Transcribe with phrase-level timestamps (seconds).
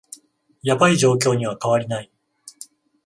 [0.63, 2.11] ヤバい状況には変わりない